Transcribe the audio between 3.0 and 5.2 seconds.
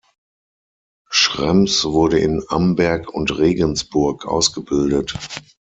und Regensburg ausgebildet.